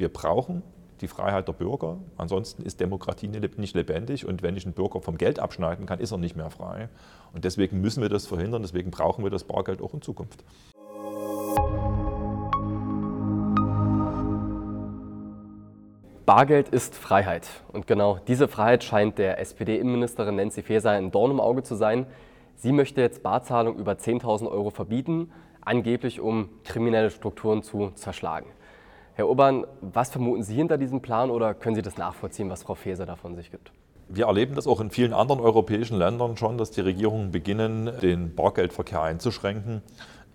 wir 0.00 0.08
brauchen 0.08 0.62
die 1.02 1.08
Freiheit 1.08 1.46
der 1.46 1.52
Bürger. 1.52 1.98
Ansonsten 2.16 2.62
ist 2.62 2.80
Demokratie 2.80 3.28
nicht 3.28 3.74
lebendig 3.74 4.26
und 4.26 4.42
wenn 4.42 4.56
ich 4.56 4.64
einen 4.64 4.74
Bürger 4.74 5.00
vom 5.00 5.18
Geld 5.18 5.38
abschneiden 5.38 5.86
kann, 5.86 6.00
ist 6.00 6.10
er 6.10 6.18
nicht 6.18 6.36
mehr 6.36 6.50
frei. 6.50 6.88
Und 7.34 7.44
deswegen 7.44 7.80
müssen 7.80 8.02
wir 8.02 8.08
das 8.08 8.26
verhindern, 8.26 8.62
deswegen 8.62 8.90
brauchen 8.90 9.22
wir 9.22 9.30
das 9.30 9.44
Bargeld 9.44 9.82
auch 9.82 9.94
in 9.94 10.02
Zukunft. 10.02 10.42
Bargeld 16.24 16.68
ist 16.68 16.94
Freiheit. 16.94 17.48
Und 17.72 17.86
genau 17.86 18.18
diese 18.26 18.48
Freiheit 18.48 18.82
scheint 18.82 19.18
der 19.18 19.38
SPD-Innenministerin 19.38 20.36
Nancy 20.36 20.62
Faeser 20.62 20.92
ein 20.92 21.10
Dorn 21.10 21.32
im 21.32 21.40
Auge 21.40 21.62
zu 21.62 21.74
sein. 21.74 22.06
Sie 22.56 22.72
möchte 22.72 23.00
jetzt 23.00 23.22
Barzahlung 23.22 23.76
über 23.76 23.92
10.000 23.92 24.50
Euro 24.50 24.70
verbieten, 24.70 25.30
angeblich 25.60 26.20
um 26.20 26.48
kriminelle 26.64 27.10
Strukturen 27.10 27.62
zu 27.62 27.90
zerschlagen. 27.96 28.46
Herr 29.14 29.28
Urban, 29.28 29.66
was 29.80 30.10
vermuten 30.10 30.42
Sie 30.42 30.54
hinter 30.54 30.78
diesem 30.78 31.00
Plan 31.00 31.30
oder 31.30 31.54
können 31.54 31.74
Sie 31.74 31.82
das 31.82 31.98
nachvollziehen, 31.98 32.48
was 32.48 32.62
Frau 32.62 32.74
Faeser 32.74 33.06
davon 33.06 33.36
sich 33.36 33.50
gibt? 33.50 33.72
Wir 34.08 34.26
erleben 34.26 34.54
das 34.54 34.66
auch 34.66 34.80
in 34.80 34.90
vielen 34.90 35.12
anderen 35.12 35.40
europäischen 35.40 35.96
Ländern 35.96 36.36
schon, 36.36 36.58
dass 36.58 36.70
die 36.70 36.80
Regierungen 36.80 37.30
beginnen, 37.30 37.90
den 38.02 38.34
Bargeldverkehr 38.34 39.02
einzuschränken. 39.02 39.82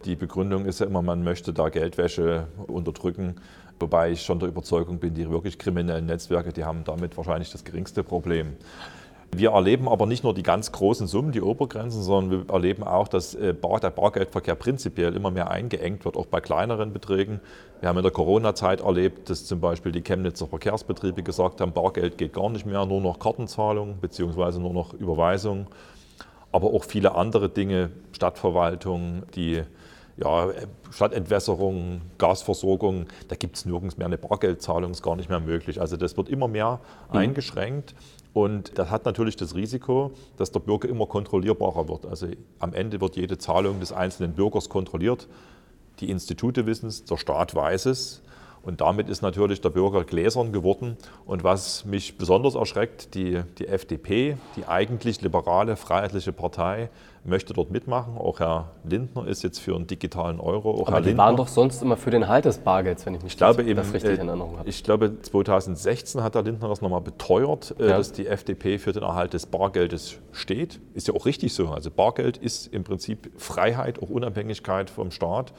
Die 0.05 0.15
Begründung 0.15 0.65
ist 0.65 0.79
ja 0.79 0.85
immer, 0.85 1.01
man 1.01 1.23
möchte 1.23 1.51
da 1.51 1.69
Geldwäsche 1.69 2.47
unterdrücken. 2.67 3.35
Wobei 3.79 4.11
ich 4.11 4.21
schon 4.21 4.39
der 4.39 4.47
Überzeugung 4.49 4.99
bin, 4.99 5.13
die 5.13 5.29
wirklich 5.29 5.59
kriminellen 5.59 6.05
Netzwerke, 6.05 6.53
die 6.53 6.63
haben 6.63 6.83
damit 6.85 7.17
wahrscheinlich 7.17 7.51
das 7.51 7.65
geringste 7.65 8.03
Problem. 8.03 8.55
Wir 9.37 9.51
erleben 9.51 9.89
aber 9.89 10.05
nicht 10.05 10.23
nur 10.23 10.33
die 10.33 10.43
ganz 10.43 10.71
großen 10.71 11.07
Summen, 11.07 11.31
die 11.31 11.41
Obergrenzen, 11.41 12.01
sondern 12.03 12.47
wir 12.47 12.53
erleben 12.53 12.83
auch, 12.83 13.07
dass 13.07 13.35
äh, 13.35 13.53
der 13.53 13.89
Bargeldverkehr 13.89 14.55
prinzipiell 14.55 15.15
immer 15.15 15.31
mehr 15.31 15.51
eingeengt 15.51 16.05
wird, 16.05 16.15
auch 16.15 16.27
bei 16.27 16.39
kleineren 16.39 16.93
Beträgen. 16.93 17.41
Wir 17.81 17.89
haben 17.89 17.97
in 17.97 18.03
der 18.03 18.11
Corona-Zeit 18.11 18.81
erlebt, 18.81 19.29
dass 19.29 19.45
zum 19.45 19.59
Beispiel 19.59 19.91
die 19.91 20.01
Chemnitzer 20.01 20.47
Verkehrsbetriebe 20.47 21.23
gesagt 21.23 21.59
haben, 21.59 21.73
Bargeld 21.73 22.17
geht 22.17 22.33
gar 22.33 22.49
nicht 22.49 22.65
mehr, 22.65 22.85
nur 22.85 23.01
noch 23.01 23.19
Kartenzahlung 23.19 23.97
bzw. 23.97 24.59
nur 24.59 24.73
noch 24.73 24.93
Überweisung. 24.93 25.67
Aber 26.51 26.67
auch 26.67 26.85
viele 26.85 27.15
andere 27.15 27.49
Dinge, 27.49 27.89
Stadtverwaltung, 28.13 29.23
die 29.35 29.63
ja, 30.17 30.47
Stadtentwässerung, 30.91 32.01
Gasversorgung, 32.17 33.07
da 33.27 33.35
gibt 33.35 33.57
es 33.57 33.65
nirgends 33.65 33.97
mehr 33.97 34.07
eine 34.07 34.17
Bargeldzahlung, 34.17 34.91
ist 34.91 35.03
gar 35.03 35.17
nicht 35.17 35.29
mehr 35.29 35.41
möglich. 35.41 35.81
Also 35.81 35.97
das 35.97 36.15
wird 36.15 36.29
immer 36.29 36.47
mehr 36.47 36.79
mhm. 37.11 37.17
eingeschränkt 37.17 37.95
und 38.35 38.77
das 38.77 38.89
hat 38.89 39.05
natürlich 39.05 39.37
das 39.37 39.55
Risiko, 39.55 40.11
dass 40.35 40.51
der 40.51 40.59
Bürger 40.59 40.89
immer 40.89 41.05
kontrollierbarer 41.05 41.87
wird. 41.87 42.05
Also 42.05 42.27
am 42.59 42.73
Ende 42.73 42.99
wird 42.99 43.15
jede 43.15 43.37
Zahlung 43.37 43.79
des 43.79 43.93
einzelnen 43.93 44.33
Bürgers 44.33 44.67
kontrolliert. 44.67 45.29
Die 46.01 46.09
Institute 46.09 46.65
wissen 46.65 46.87
es, 46.87 47.05
der 47.05 47.15
Staat 47.15 47.55
weiß 47.55 47.85
es. 47.85 48.21
Und 48.65 48.81
damit 48.81 49.09
ist 49.09 49.21
natürlich 49.21 49.61
der 49.61 49.69
Bürger 49.69 50.03
gläsern 50.03 50.51
geworden. 50.51 50.97
Und 51.25 51.43
was 51.43 51.85
mich 51.85 52.17
besonders 52.17 52.55
erschreckt, 52.55 53.13
die, 53.13 53.41
die 53.59 53.67
FDP, 53.67 54.37
die 54.55 54.65
eigentlich 54.65 55.21
liberale, 55.21 55.75
freiheitliche 55.75 56.33
Partei, 56.33 56.89
möchte 57.23 57.53
dort 57.53 57.69
mitmachen. 57.71 58.17
Auch 58.17 58.39
Herr 58.39 58.71
Lindner 58.83 59.27
ist 59.27 59.43
jetzt 59.43 59.59
für 59.59 59.75
einen 59.75 59.85
digitalen 59.87 60.39
Euro. 60.39 60.71
Auch 60.71 60.87
Aber 60.87 60.93
Herr 60.93 61.01
die 61.01 61.07
Lindner, 61.09 61.23
waren 61.25 61.35
doch 61.37 61.47
sonst 61.47 61.81
immer 61.83 61.95
für 61.95 62.09
den 62.09 62.27
Halt 62.27 62.45
des 62.45 62.57
Bargelds, 62.57 63.05
wenn 63.05 63.13
ich 63.15 63.21
mich 63.23 63.33
ich 63.33 63.37
glaube 63.37 63.61
das, 63.63 63.67
eben, 63.69 63.79
richtig 63.79 64.03
äh, 64.03 64.21
in 64.21 64.27
Erinnerung 64.29 64.57
habe. 64.57 64.67
Ich 64.69 64.83
glaube, 64.83 65.21
2016 65.21 66.23
hat 66.23 66.33
Herr 66.35 66.43
Lindner 66.43 66.67
das 66.69 66.81
nochmal 66.81 67.01
beteuert, 67.01 67.75
äh, 67.79 67.89
Ja. 67.89 67.97
dass 67.97 68.11
die 68.13 68.25
FDP 68.27 68.79
für 68.79 68.93
den 68.93 69.03
Erhalt 69.03 69.33
des 69.33 69.45
Bargeldes 69.45 70.17
steht. 70.31 70.79
Ist 70.95 71.07
ja 71.07 71.13
auch 71.13 71.25
richtig 71.27 71.53
so. 71.53 71.69
Also 71.69 71.91
Bargeld 71.91 72.37
ist 72.37 72.67
im 72.73 72.83
Prinzip 72.83 73.31
Freiheit, 73.37 74.01
auch 74.01 74.09
Unabhängigkeit 74.09 74.89
vom 74.89 75.11
Staat. 75.11 75.53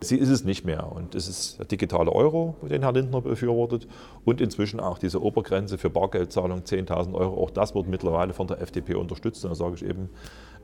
Sie 0.00 0.16
ist 0.16 0.28
es 0.28 0.44
nicht 0.44 0.64
mehr. 0.64 0.90
Und 0.92 1.14
es 1.14 1.28
ist 1.28 1.58
der 1.58 1.66
digitale 1.66 2.12
Euro, 2.12 2.54
den 2.62 2.82
Herr 2.82 2.92
Lindner 2.92 3.20
befürwortet. 3.20 3.88
Und 4.24 4.40
inzwischen 4.40 4.80
auch 4.80 4.98
diese 4.98 5.22
Obergrenze 5.22 5.78
für 5.78 5.90
Bargeldzahlung 5.90 6.60
10.000 6.60 7.14
Euro. 7.14 7.42
Auch 7.42 7.50
das 7.50 7.74
wird 7.74 7.88
mittlerweile 7.88 8.32
von 8.32 8.46
der 8.46 8.60
FDP 8.60 8.94
unterstützt. 8.94 9.44
Und 9.44 9.50
da 9.50 9.54
sage 9.56 9.74
ich 9.74 9.84
eben, 9.84 10.08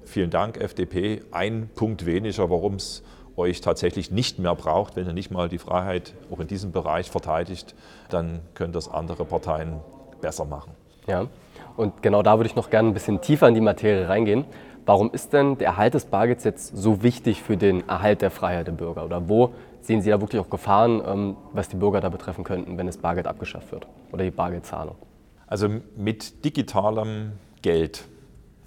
vielen 0.05 0.30
Dank, 0.30 0.58
FDP. 0.58 1.22
Ein 1.33 1.68
Punkt 1.74 2.06
weniger, 2.06 2.48
warum 2.48 2.74
es 2.74 3.02
euch 3.36 3.61
tatsächlich 3.61 4.11
nicht 4.11 4.39
mehr 4.39 4.55
braucht, 4.55 4.95
wenn 4.96 5.06
ihr 5.06 5.12
nicht 5.12 5.30
mal 5.30 5.48
die 5.48 5.58
Freiheit 5.58 6.14
auch 6.30 6.39
in 6.39 6.46
diesem 6.46 6.70
Bereich 6.72 7.11
verteidigt, 7.11 7.74
dann 8.08 8.40
können 8.55 8.72
das 8.72 8.89
andere 8.89 9.24
Parteien 9.24 9.80
besser 10.20 10.45
machen. 10.45 10.72
Ja, 11.06 11.27
und 11.77 12.02
genau 12.02 12.22
da 12.22 12.39
würde 12.39 12.48
ich 12.48 12.56
noch 12.56 12.70
gerne 12.70 12.89
ein 12.89 12.95
bisschen 12.95 13.20
tiefer 13.20 13.48
in 13.48 13.55
die 13.55 13.61
Materie 13.61 14.08
reingehen. 14.08 14.45
Warum 14.86 15.11
ist 15.12 15.33
denn 15.33 15.56
der 15.56 15.68
Erhalt 15.68 15.95
des 15.95 16.05
Bargelds 16.05 16.45
jetzt 16.45 16.77
so 16.77 17.02
wichtig 17.02 17.42
für 17.42 17.56
den 17.56 17.89
Erhalt 17.89 18.20
der 18.20 18.30
Freiheit 18.30 18.67
der 18.67 18.72
Bürger? 18.72 19.05
Oder 19.05 19.28
wo 19.28 19.55
sehen 19.80 20.02
Sie 20.02 20.11
da 20.11 20.20
wirklich 20.20 20.40
auch 20.40 20.50
Gefahren, 20.50 21.02
ähm, 21.06 21.36
was 21.52 21.68
die 21.68 21.77
Bürger 21.77 22.00
da 22.00 22.11
betreffen 22.11 22.45
könnten, 22.45 22.77
wenn 22.77 22.86
das 22.86 22.98
Bargeld 22.98 23.27
abgeschafft 23.27 23.72
wird 23.72 23.86
oder 24.12 24.24
die 24.24 24.30
Bargeldzahlung? 24.30 24.96
Also 25.46 25.68
mit 25.96 26.45
digitalem 26.45 27.33
Geld, 27.62 28.05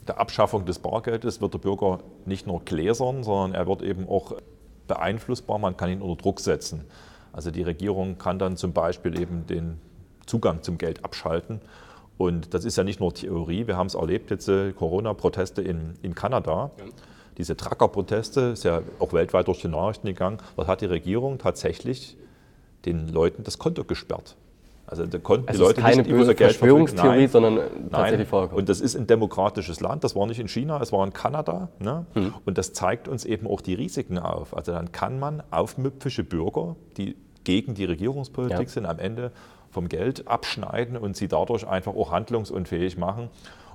der 0.07 0.19
Abschaffung 0.19 0.66
des 0.66 0.79
Bargeldes, 0.79 1.39
wird 1.39 1.53
der 1.53 1.59
Bürger 1.59 2.00
nicht 2.25 2.47
nur 2.47 2.61
gläsern, 2.61 3.23
sondern 3.23 3.53
er 3.53 3.67
wird 3.67 3.84
eben 3.84 4.09
auch 4.09 4.34
beeinflussbar. 4.88 5.59
Man 5.59 5.78
kann 5.78 5.89
ihn 5.89 6.01
unter 6.01 6.22
Druck 6.22 6.39
setzen. 6.39 6.85
Also 7.31 7.51
die 7.51 7.61
Regierung 7.61 8.17
kann 8.17 8.39
dann 8.39 8.57
zum 8.57 8.73
Beispiel 8.73 9.19
eben 9.19 9.45
den 9.45 9.79
Zugang 10.25 10.63
zum 10.63 10.79
Geld 10.79 11.05
abschalten. 11.05 11.61
Und 12.17 12.53
das 12.53 12.66
ist 12.66 12.78
ja 12.78 12.83
nicht 12.83 13.00
nur 13.00 13.13
Theorie. 13.13 13.67
Wir 13.67 13.78
haben 13.78 13.88
es 13.88 13.95
erlebt 13.95 14.31
jetzt 14.31 14.47
äh, 14.50 14.72
Corona-Proteste 14.72 15.61
in, 15.61 15.94
in 16.01 16.16
Kanada. 16.16 16.72
Diese 17.38 17.55
Trucker-Proteste 17.55 18.41
ist 18.41 18.63
ja 18.63 18.81
auch 19.00 19.13
weltweit 19.13 19.47
durch 19.47 19.61
die 19.61 19.67
Nachrichten 19.67 20.07
gegangen. 20.07 20.38
Dort 20.55 20.67
hat 20.67 20.81
die 20.81 20.88
Regierung 20.88 21.38
tatsächlich 21.38 22.17
den 22.85 23.07
Leuten 23.09 23.44
das 23.44 23.59
Konto 23.59 23.83
gesperrt. 23.83 24.35
Also 24.88 25.05
da 25.05 25.17
konnten 25.19 25.47
Es 25.50 25.57
die 25.57 25.61
Leute 25.61 25.81
keine 25.81 25.97
nicht 25.97 26.07
über 26.07 26.19
böse 26.19 26.31
ihr 26.31 26.35
Geld 26.35 26.55
verfügen. 26.55 26.88
Verschwörungstheorie, 26.88 27.19
Nein. 27.19 27.28
sondern 27.29 27.55
Nein, 27.55 27.89
tatsächlich 27.91 28.28
vorgekommen. 28.29 28.61
und 28.61 28.69
das 28.69 28.79
ist 28.79 28.95
ein 28.95 29.05
demokratisches 29.05 29.81
Land, 29.81 30.05
das 30.05 30.16
war 30.16 30.25
nicht 30.28 30.39
in 30.39 30.47
China, 30.47 30.79
es 30.81 30.94
war 30.94 31.05
in 31.05 31.11
Kanada. 31.11 31.67
Ne? 31.79 32.05
Mhm. 32.16 32.34
Und 32.45 32.57
das 32.57 32.72
zeigt 32.72 33.09
uns 33.09 33.25
eben 33.25 33.47
auch 33.47 33.59
die 33.59 33.73
Risiken 33.73 34.17
auf. 34.17 34.55
Also 34.55 34.72
dann 34.72 34.94
kann 34.94 35.19
man 35.19 35.44
aufmüpfische 35.51 36.23
Bürger, 36.23 36.78
die 36.95 37.17
gegen 37.44 37.75
die 37.75 37.84
Regierungspolitik 37.85 38.59
Ja. 38.59 38.67
sind, 38.69 38.85
am 38.85 38.97
Ende 38.99 39.31
vom 39.77 39.89
Geld 39.89 40.27
abschneiden 40.27 40.97
und 40.97 41.15
sie 41.15 41.27
dadurch 41.27 41.67
einfach 41.67 41.93
auch 41.93 42.11
handlungsunfähig 42.11 42.97
machen. 42.97 43.29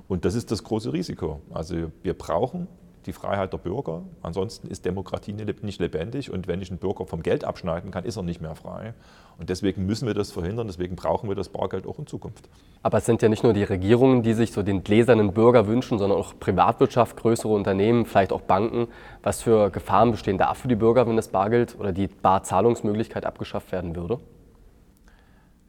Und 0.09 0.25
das 0.25 0.35
ist 0.35 0.51
das 0.51 0.65
große 0.65 0.91
Risiko. 0.91 1.39
Also 1.53 1.91
wir 2.01 2.13
brauchen 2.13 2.67
die 3.05 3.13
Freiheit 3.13 3.53
der 3.53 3.57
Bürger. 3.57 4.01
Ansonsten 4.21 4.67
ist 4.67 4.83
Demokratie 4.83 5.31
nicht 5.31 5.79
lebendig. 5.79 6.29
Und 6.29 6.45
wenn 6.49 6.61
ich 6.61 6.69
einen 6.71 6.79
Bürger 6.79 7.05
vom 7.05 7.23
Geld 7.23 7.45
abschneiden 7.45 7.89
kann, 7.89 8.03
ist 8.03 8.17
er 8.17 8.23
nicht 8.23 8.41
mehr 8.41 8.53
frei. 8.55 8.93
Und 9.39 9.49
deswegen 9.49 9.85
müssen 9.85 10.05
wir 10.05 10.13
das 10.13 10.33
verhindern. 10.33 10.67
Deswegen 10.67 10.97
brauchen 10.97 11.29
wir 11.29 11.37
das 11.37 11.47
Bargeld 11.47 11.87
auch 11.87 11.97
in 11.99 12.05
Zukunft. 12.05 12.49
Aber 12.81 12.97
es 12.97 13.05
sind 13.05 13.21
ja 13.21 13.29
nicht 13.29 13.45
nur 13.45 13.53
die 13.53 13.63
Regierungen, 13.63 14.23
die 14.23 14.33
sich 14.33 14.51
so 14.51 14.61
den 14.61 14.83
gläsernen 14.83 15.31
Bürger 15.31 15.67
wünschen, 15.67 15.99
sondern 15.99 16.19
auch 16.19 16.33
Privatwirtschaft, 16.37 17.15
größere 17.15 17.53
Unternehmen, 17.53 18.05
vielleicht 18.05 18.33
auch 18.33 18.41
Banken. 18.41 18.89
Was 19.21 19.41
für 19.41 19.69
Gefahren 19.69 20.11
bestehen 20.11 20.37
da 20.37 20.53
für 20.53 20.67
die 20.67 20.75
Bürger, 20.75 21.07
wenn 21.07 21.15
das 21.15 21.29
Bargeld 21.29 21.79
oder 21.79 21.93
die 21.93 22.07
Barzahlungsmöglichkeit 22.07 23.25
abgeschafft 23.25 23.71
werden 23.71 23.95
würde? 23.95 24.19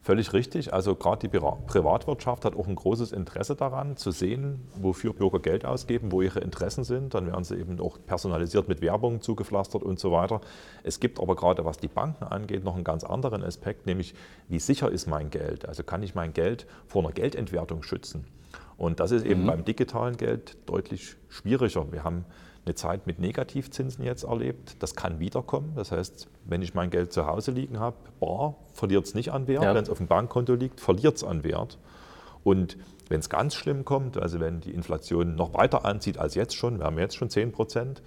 Völlig 0.05 0.33
richtig. 0.33 0.71
Also 0.71 0.93
gerade 0.93 1.27
die 1.27 1.35
Pri- 1.35 1.65
Privatwirtschaft 1.65 2.45
hat 2.45 2.55
auch 2.55 2.67
ein 2.67 2.75
großes 2.75 3.11
Interesse 3.11 3.55
daran, 3.55 3.97
zu 3.97 4.11
sehen, 4.11 4.61
wofür 4.75 5.13
Bürger 5.13 5.39
Geld 5.39 5.65
ausgeben, 5.65 6.11
wo 6.11 6.21
ihre 6.21 6.41
Interessen 6.41 6.83
sind. 6.83 7.15
Dann 7.15 7.25
werden 7.25 7.43
sie 7.43 7.55
eben 7.55 7.79
auch 7.79 7.97
personalisiert 8.05 8.67
mit 8.67 8.81
Werbung 8.81 9.21
zugepflastert 9.21 9.81
und 9.81 9.99
so 9.99 10.11
weiter. 10.11 10.41
Es 10.83 10.99
gibt 10.99 11.19
aber 11.19 11.35
gerade, 11.35 11.65
was 11.65 11.79
die 11.79 11.87
Banken 11.87 12.23
angeht, 12.23 12.63
noch 12.63 12.75
einen 12.75 12.83
ganz 12.83 13.03
anderen 13.03 13.41
Aspekt, 13.41 13.87
nämlich 13.87 14.13
wie 14.47 14.59
sicher 14.59 14.91
ist 14.91 15.07
mein 15.07 15.31
Geld? 15.31 15.67
Also 15.67 15.81
kann 15.81 16.03
ich 16.03 16.13
mein 16.13 16.33
Geld 16.33 16.67
vor 16.85 17.01
einer 17.01 17.11
Geldentwertung 17.11 17.81
schützen? 17.81 18.27
Und 18.77 18.99
das 18.99 19.09
ist 19.09 19.25
eben 19.25 19.47
beim 19.47 19.65
digitalen 19.65 20.17
Geld 20.17 20.55
deutlich 20.67 21.15
schwieriger. 21.29 21.91
Wir 21.91 22.03
haben 22.03 22.25
eine 22.65 22.75
Zeit 22.75 23.05
mit 23.05 23.19
Negativzinsen 23.19 24.03
jetzt 24.03 24.23
erlebt. 24.23 24.81
Das 24.81 24.95
kann 24.95 25.19
wiederkommen. 25.19 25.73
Das 25.75 25.91
heißt, 25.91 26.27
wenn 26.45 26.61
ich 26.61 26.73
mein 26.73 26.89
Geld 26.89 27.13
zu 27.13 27.27
Hause 27.27 27.51
liegen 27.51 27.79
habe, 27.79 27.97
bar, 28.19 28.55
verliert 28.73 29.05
es 29.05 29.13
nicht 29.13 29.31
an 29.31 29.47
Wert. 29.47 29.63
Ja. 29.63 29.75
Wenn 29.75 29.83
es 29.83 29.89
auf 29.89 29.99
dem 29.99 30.07
Bankkonto 30.07 30.55
liegt, 30.55 30.79
verliert 30.79 31.15
es 31.17 31.23
an 31.23 31.43
Wert. 31.43 31.77
Und 32.43 32.77
wenn 33.09 33.19
es 33.19 33.29
ganz 33.29 33.55
schlimm 33.55 33.85
kommt, 33.85 34.17
also 34.17 34.39
wenn 34.39 34.61
die 34.61 34.71
Inflation 34.71 35.35
noch 35.35 35.53
weiter 35.53 35.85
anzieht 35.85 36.17
als 36.17 36.35
jetzt 36.35 36.55
schon, 36.55 36.79
wir 36.79 36.85
haben 36.85 36.97
jetzt 36.97 37.15
schon 37.15 37.29
10 37.29 37.51
Prozent, 37.51 38.01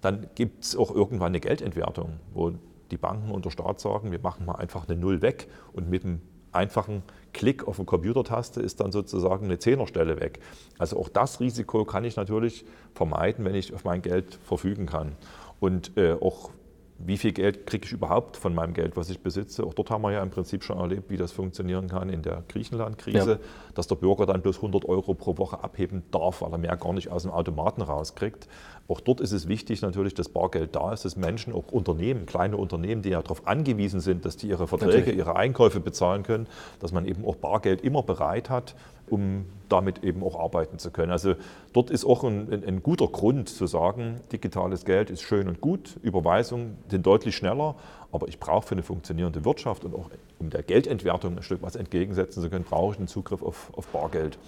dann 0.00 0.26
gibt 0.34 0.64
es 0.64 0.76
auch 0.76 0.94
irgendwann 0.94 1.28
eine 1.28 1.40
Geldentwertung, 1.40 2.20
wo 2.32 2.52
die 2.90 2.96
Banken 2.96 3.30
und 3.30 3.44
der 3.44 3.50
Staat 3.50 3.80
sagen, 3.80 4.12
wir 4.12 4.20
machen 4.20 4.46
mal 4.46 4.56
einfach 4.56 4.88
eine 4.88 4.98
Null 4.98 5.22
weg 5.22 5.48
und 5.72 5.88
mit 5.88 6.04
einem 6.04 6.20
einfachen 6.54 7.02
Klick 7.32 7.66
auf 7.66 7.78
eine 7.78 7.86
Computertaste 7.86 8.60
ist 8.60 8.80
dann 8.80 8.92
sozusagen 8.92 9.46
eine 9.46 9.58
Zehnerstelle 9.58 10.20
weg. 10.20 10.38
Also 10.78 10.98
auch 10.98 11.08
das 11.08 11.40
Risiko 11.40 11.84
kann 11.84 12.04
ich 12.04 12.16
natürlich 12.16 12.64
vermeiden, 12.94 13.44
wenn 13.44 13.54
ich 13.54 13.74
auf 13.74 13.84
mein 13.84 14.02
Geld 14.02 14.38
verfügen 14.44 14.86
kann. 14.86 15.12
Und 15.60 15.96
äh, 15.96 16.12
auch 16.12 16.50
wie 16.98 17.16
viel 17.16 17.32
Geld 17.32 17.66
kriege 17.66 17.84
ich 17.86 17.92
überhaupt 17.92 18.36
von 18.36 18.54
meinem 18.54 18.72
Geld, 18.72 18.96
was 18.96 19.10
ich 19.10 19.20
besitze. 19.20 19.64
Auch 19.64 19.74
dort 19.74 19.90
haben 19.90 20.02
wir 20.02 20.12
ja 20.12 20.22
im 20.22 20.30
Prinzip 20.30 20.62
schon 20.62 20.78
erlebt, 20.78 21.10
wie 21.10 21.16
das 21.16 21.32
funktionieren 21.32 21.88
kann 21.88 22.08
in 22.08 22.22
der 22.22 22.44
Griechenland-Krise, 22.48 23.30
ja. 23.32 23.38
dass 23.74 23.88
der 23.88 23.96
Bürger 23.96 24.26
dann 24.26 24.42
bloß 24.42 24.56
100 24.56 24.84
Euro 24.84 25.14
pro 25.14 25.36
Woche 25.36 25.62
abheben 25.62 26.04
darf, 26.12 26.42
weil 26.42 26.52
er 26.52 26.58
mehr 26.58 26.76
gar 26.76 26.92
nicht 26.92 27.10
aus 27.10 27.22
dem 27.22 27.32
Automaten 27.32 27.82
rauskriegt. 27.82 28.48
Auch 28.86 29.00
dort 29.00 29.20
ist 29.20 29.32
es 29.32 29.48
wichtig 29.48 29.82
natürlich, 29.82 30.14
dass 30.14 30.28
Bargeld 30.28 30.76
da 30.76 30.92
ist, 30.92 31.04
dass 31.04 31.16
Menschen, 31.16 31.52
auch 31.52 31.64
Unternehmen, 31.72 32.26
kleine 32.26 32.56
Unternehmen, 32.56 33.02
die 33.02 33.10
ja 33.10 33.22
darauf 33.22 33.46
angewiesen 33.46 34.00
sind, 34.00 34.24
dass 34.24 34.36
die 34.36 34.48
ihre 34.48 34.66
Verträge, 34.66 34.98
natürlich. 34.98 35.18
ihre 35.18 35.36
Einkäufe 35.36 35.80
bezahlen 35.80 36.22
können, 36.22 36.46
dass 36.80 36.92
man 36.92 37.06
eben 37.06 37.24
auch 37.24 37.36
Bargeld 37.36 37.80
immer 37.80 38.02
bereit 38.02 38.50
hat, 38.50 38.74
um 39.10 39.46
damit 39.68 40.04
eben 40.04 40.22
auch 40.22 40.38
arbeiten 40.38 40.78
zu 40.78 40.90
können. 40.90 41.10
Also 41.10 41.34
dort 41.72 41.90
ist 41.90 42.04
auch 42.04 42.22
ein, 42.24 42.52
ein, 42.52 42.64
ein, 42.64 42.82
guter 42.82 43.08
Grund 43.08 43.48
zu 43.48 43.66
sagen, 43.66 44.20
digitales 44.32 44.84
Geld 44.84 45.10
ist 45.10 45.22
schön 45.22 45.48
und 45.48 45.60
gut, 45.60 45.98
Überweisungen 46.02 46.76
sind 46.88 47.06
deutlich 47.06 47.34
schneller, 47.34 47.74
aber 48.12 48.28
ich 48.28 48.38
brauche 48.38 48.66
für 48.66 48.74
eine 48.74 48.82
funktionierende 48.82 49.44
Wirtschaft 49.44 49.84
und 49.84 49.94
auch 49.94 50.10
um 50.38 50.50
der 50.50 50.62
Geldentwertung 50.62 51.36
ein 51.36 51.42
Stück 51.42 51.62
was 51.62 51.76
entgegensetzen 51.76 52.42
zu 52.42 52.50
können, 52.50 52.64
brauche 52.64 52.92
ich 52.92 52.98
einen 52.98 53.08
Zugriff 53.08 53.42
auf, 53.42 53.72
auf 53.76 53.86
Bargeld. 53.88 54.38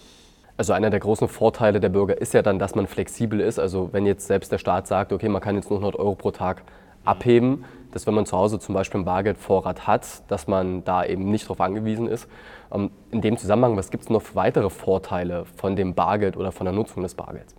Also 0.58 0.73
einer 0.73 0.88
der 0.88 1.00
großen 1.00 1.29
Vorteile 1.29 1.81
der 1.81 1.91
Bürger 1.91 2.19
ist 2.19 2.32
ja 2.32 2.41
dann, 2.41 2.58
dass 2.58 2.75
man 2.75 2.87
flexibel 2.87 3.41
ist. 3.41 3.58
Also 3.58 3.91
wenn 3.93 4.06
jetzt 4.06 4.26
selbst 4.26 4.50
der 4.53 4.58
Staat 4.58 4.87
sagt, 4.87 5.12
okay, 5.12 5.29
man 5.29 5.43
kann 5.43 5.55
jetzt 5.55 5.69
nur 5.69 5.79
100 5.79 5.99
Euro 5.99 6.14
pro 6.14 6.31
Tag 6.31 6.62
abheben, 7.06 7.64
dass 7.93 8.06
wenn 8.06 8.14
man 8.14 8.26
zu 8.26 8.37
Hause 8.37 8.58
zum 8.58 8.75
Beispiel 8.75 8.99
einen 8.99 9.05
Bargeldvorrat 9.06 9.87
hat, 9.87 10.31
dass 10.31 10.47
man 10.47 10.85
da 10.85 11.05
eben 11.05 11.31
nicht 11.31 11.44
darauf 11.44 11.61
angewiesen 11.61 12.08
ist. 12.08 12.29
Ähm, 12.70 12.91
in 13.11 13.23
dem 13.23 13.38
Zusammenhang, 13.38 13.76
was 13.76 13.91
gibt 13.91 14.05
es 14.05 14.11
noch 14.11 14.23
für 14.23 14.35
weitere 14.35 14.69
Vorteile 14.69 15.44
von 15.56 15.76
dem 15.76 15.94
Bargeld 15.94 16.37
oder 16.37 16.53
von 16.53 16.67
der 16.67 16.75
Nutzung 16.75 17.03
des 17.03 17.14
Bargelds? 17.14 17.55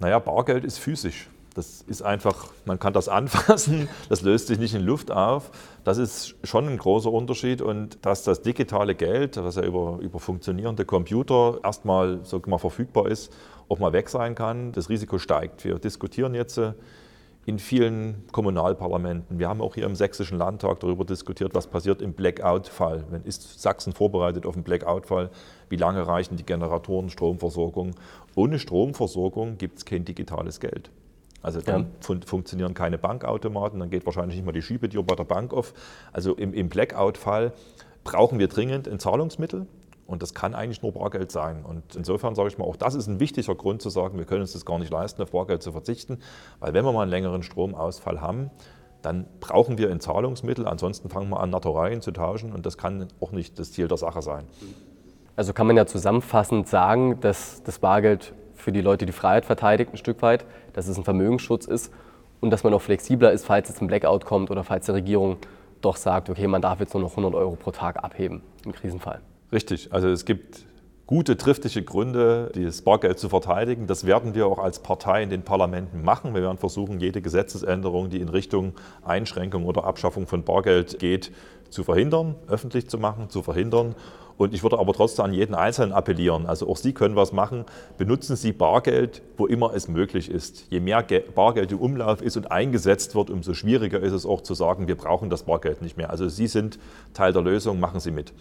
Naja, 0.00 0.18
Bargeld 0.18 0.64
ist 0.64 0.78
physisch. 0.78 1.28
Das 1.54 1.82
ist 1.82 2.02
einfach, 2.02 2.48
man 2.64 2.80
kann 2.80 2.92
das 2.92 3.08
anfassen, 3.20 3.88
das 4.08 4.22
löst 4.22 4.48
sich 4.48 4.58
nicht 4.58 4.74
in 4.74 4.82
Luft 4.82 5.12
auf. 5.12 5.50
Das 5.84 5.98
ist 5.98 6.34
schon 6.42 6.66
ein 6.66 6.76
großer 6.76 7.12
Unterschied. 7.12 7.62
Und 7.62 8.04
dass 8.04 8.24
das 8.24 8.42
digitale 8.42 8.96
Geld, 8.96 9.36
was 9.36 9.56
ja 9.56 9.62
über, 9.62 9.98
über 10.00 10.18
funktionierende 10.18 10.84
Computer 10.84 11.60
erstmal 11.62 12.24
so 12.24 12.42
mal 12.46 12.58
verfügbar 12.58 13.06
ist, 13.06 13.32
auch 13.68 13.78
mal 13.78 13.92
weg 13.92 14.08
sein 14.08 14.34
kann, 14.34 14.72
das 14.72 14.88
Risiko 14.88 15.18
steigt. 15.18 15.64
Wir 15.64 15.78
diskutieren 15.78 16.34
jetzt 16.34 16.58
äh, 16.58 16.72
in 17.46 17.58
vielen 17.58 18.24
Kommunalparlamenten. 18.32 19.38
Wir 19.38 19.48
haben 19.48 19.60
auch 19.60 19.74
hier 19.74 19.84
im 19.84 19.94
Sächsischen 19.94 20.38
Landtag 20.38 20.80
darüber 20.80 21.04
diskutiert, 21.04 21.54
was 21.54 21.66
passiert 21.66 22.00
im 22.00 22.14
Blackout-Fall. 22.14 23.04
Wenn 23.10 23.22
ist 23.24 23.60
Sachsen 23.60 23.92
vorbereitet 23.92 24.46
auf 24.46 24.54
einen 24.54 24.64
Blackout-Fall? 24.64 25.30
Wie 25.68 25.76
lange 25.76 26.06
reichen 26.06 26.36
die 26.36 26.44
Generatoren, 26.44 27.10
Stromversorgung? 27.10 27.94
Ohne 28.34 28.58
Stromversorgung 28.58 29.58
gibt 29.58 29.78
es 29.78 29.84
kein 29.84 30.04
digitales 30.04 30.60
Geld. 30.60 30.90
Also 31.42 31.60
dann 31.60 31.82
ja. 31.82 31.88
fun 32.00 32.22
funktionieren 32.22 32.72
keine 32.72 32.96
Bankautomaten, 32.96 33.78
dann 33.78 33.90
geht 33.90 34.06
wahrscheinlich 34.06 34.36
nicht 34.36 34.46
mal 34.46 34.52
die 34.52 34.62
Schiebetür 34.62 35.02
bei 35.02 35.14
der 35.14 35.24
Bank 35.24 35.52
auf. 35.52 35.74
Also 36.10 36.34
im, 36.34 36.54
im 36.54 36.70
Blackout-Fall 36.70 37.52
brauchen 38.02 38.38
wir 38.38 38.48
dringend 38.48 38.88
ein 38.88 38.98
Zahlungsmittel. 38.98 39.66
Und 40.06 40.22
das 40.22 40.34
kann 40.34 40.54
eigentlich 40.54 40.82
nur 40.82 40.92
Bargeld 40.92 41.32
sein. 41.32 41.64
Und 41.64 41.96
insofern 41.96 42.34
sage 42.34 42.48
ich 42.48 42.58
mal, 42.58 42.64
auch 42.64 42.76
das 42.76 42.94
ist 42.94 43.06
ein 43.06 43.20
wichtiger 43.20 43.54
Grund 43.54 43.80
zu 43.80 43.88
sagen, 43.88 44.18
wir 44.18 44.26
können 44.26 44.42
uns 44.42 44.52
das 44.52 44.66
gar 44.66 44.78
nicht 44.78 44.92
leisten, 44.92 45.22
auf 45.22 45.30
Bargeld 45.30 45.62
zu 45.62 45.72
verzichten. 45.72 46.18
Weil 46.60 46.74
wenn 46.74 46.84
wir 46.84 46.92
mal 46.92 47.02
einen 47.02 47.10
längeren 47.10 47.42
Stromausfall 47.42 48.20
haben, 48.20 48.50
dann 49.00 49.26
brauchen 49.40 49.78
wir 49.78 49.90
ein 49.90 50.00
Zahlungsmittel. 50.00 50.66
Ansonsten 50.66 51.08
fangen 51.08 51.30
wir 51.30 51.40
an, 51.40 51.50
Naturalien 51.50 52.02
zu 52.02 52.10
tauschen. 52.10 52.52
Und 52.52 52.66
das 52.66 52.76
kann 52.76 53.08
auch 53.20 53.32
nicht 53.32 53.58
das 53.58 53.72
Ziel 53.72 53.88
der 53.88 53.96
Sache 53.96 54.22
sein. 54.22 54.44
Also 55.36 55.52
kann 55.52 55.66
man 55.66 55.76
ja 55.76 55.86
zusammenfassend 55.86 56.68
sagen, 56.68 57.20
dass 57.20 57.62
das 57.62 57.78
Bargeld 57.78 58.34
für 58.54 58.72
die 58.72 58.80
Leute 58.80 59.04
die 59.04 59.12
Freiheit 59.12 59.44
verteidigt, 59.44 59.92
ein 59.92 59.96
Stück 59.96 60.22
weit, 60.22 60.44
dass 60.74 60.86
es 60.86 60.96
ein 60.96 61.04
Vermögensschutz 61.04 61.66
ist 61.66 61.92
und 62.40 62.50
dass 62.50 62.62
man 62.62 62.72
auch 62.72 62.82
flexibler 62.82 63.32
ist, 63.32 63.44
falls 63.44 63.68
jetzt 63.68 63.80
ein 63.82 63.88
Blackout 63.88 64.24
kommt 64.24 64.50
oder 64.50 64.64
falls 64.64 64.86
die 64.86 64.92
Regierung 64.92 65.38
doch 65.80 65.96
sagt, 65.96 66.30
okay, 66.30 66.46
man 66.46 66.62
darf 66.62 66.80
jetzt 66.80 66.94
nur 66.94 67.02
noch 67.02 67.10
100 67.10 67.34
Euro 67.34 67.56
pro 67.56 67.72
Tag 67.72 68.02
abheben 68.02 68.42
im 68.64 68.72
Krisenfall. 68.72 69.20
Richtig, 69.52 69.92
also 69.92 70.08
es 70.08 70.24
gibt 70.24 70.64
gute, 71.06 71.36
triftige 71.36 71.82
Gründe, 71.82 72.50
das 72.54 72.82
Bargeld 72.82 73.18
zu 73.18 73.28
verteidigen. 73.28 73.86
Das 73.86 74.06
werden 74.06 74.34
wir 74.34 74.46
auch 74.46 74.58
als 74.58 74.78
Partei 74.80 75.22
in 75.22 75.30
den 75.30 75.42
Parlamenten 75.42 76.02
machen. 76.02 76.34
Wir 76.34 76.42
werden 76.42 76.58
versuchen, 76.58 76.98
jede 77.00 77.20
Gesetzesänderung, 77.20 78.10
die 78.10 78.20
in 78.20 78.28
Richtung 78.28 78.72
Einschränkung 79.02 79.66
oder 79.66 79.84
Abschaffung 79.84 80.26
von 80.26 80.44
Bargeld 80.44 80.98
geht, 80.98 81.30
zu 81.68 81.84
verhindern, 81.84 82.36
öffentlich 82.48 82.88
zu 82.88 82.98
machen, 82.98 83.28
zu 83.30 83.42
verhindern. 83.42 83.94
Und 84.36 84.52
ich 84.52 84.62
würde 84.62 84.78
aber 84.78 84.92
trotzdem 84.92 85.26
an 85.26 85.32
jeden 85.32 85.54
Einzelnen 85.54 85.92
appellieren. 85.92 86.46
Also 86.46 86.68
auch 86.68 86.76
Sie 86.76 86.92
können 86.92 87.14
was 87.14 87.32
machen. 87.32 87.64
Benutzen 87.98 88.34
Sie 88.34 88.52
Bargeld, 88.52 89.22
wo 89.36 89.46
immer 89.46 89.72
es 89.74 89.86
möglich 89.86 90.28
ist. 90.28 90.66
Je 90.70 90.80
mehr 90.80 91.04
Bargeld 91.34 91.70
im 91.70 91.78
Umlauf 91.78 92.20
ist 92.20 92.36
und 92.36 92.50
eingesetzt 92.50 93.14
wird, 93.14 93.30
umso 93.30 93.54
schwieriger 93.54 94.00
ist 94.00 94.12
es 94.12 94.26
auch 94.26 94.40
zu 94.40 94.54
sagen, 94.54 94.88
wir 94.88 94.96
brauchen 94.96 95.30
das 95.30 95.44
Bargeld 95.44 95.82
nicht 95.82 95.96
mehr. 95.96 96.10
Also 96.10 96.28
Sie 96.28 96.48
sind 96.48 96.78
Teil 97.12 97.32
der 97.32 97.42
Lösung, 97.42 97.78
machen 97.78 98.00
Sie 98.00 98.10
mit. 98.10 98.32